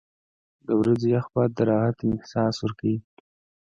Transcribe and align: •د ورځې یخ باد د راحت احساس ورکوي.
•د 0.65 0.67
ورځې 0.79 1.07
یخ 1.15 1.25
باد 1.33 1.49
د 1.57 1.59
راحت 1.69 1.97
احساس 2.05 2.55
ورکوي. 2.59 2.97